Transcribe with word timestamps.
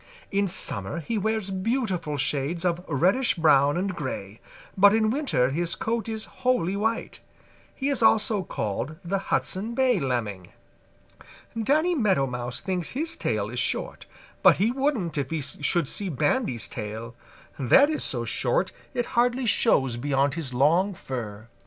In 0.31 0.47
summer 0.47 0.99
he 1.01 1.19
wears 1.19 1.51
beautiful 1.51 2.17
shades 2.17 2.65
of 2.65 2.83
reddish 2.87 3.35
brown 3.35 3.77
and 3.77 3.95
gray, 3.95 4.41
but 4.75 4.95
in 4.95 5.11
winter 5.11 5.51
his 5.51 5.75
coat 5.75 6.09
is 6.09 6.25
wholly 6.41 6.75
white. 6.75 7.19
He 7.75 7.87
is 7.89 8.01
also 8.01 8.41
called 8.41 8.95
the 9.05 9.19
Hudson 9.19 9.75
Bay 9.75 9.99
Lemming. 9.99 10.47
"Danny 11.55 11.93
Meadow 11.93 12.25
Mouse 12.25 12.61
thinks 12.61 12.89
his 12.89 13.15
tail 13.15 13.47
is 13.51 13.59
short, 13.59 14.07
but 14.41 14.57
he 14.57 14.71
wouldn't 14.71 15.19
if 15.19 15.29
he 15.29 15.41
should 15.41 15.87
see 15.87 16.09
Bandy's 16.09 16.67
tail. 16.67 17.13
That 17.59 17.87
is 17.87 18.03
so 18.03 18.25
short 18.25 18.71
it 18.95 19.05
hardly 19.13 19.45
shows 19.45 19.97
beyond 19.97 20.33
his 20.33 20.51
long 20.51 20.95
fur. 20.95 21.47